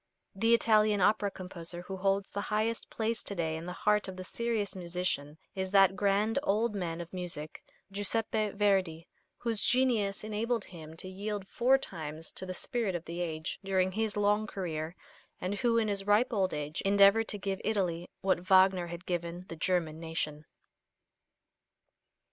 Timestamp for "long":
14.17-14.47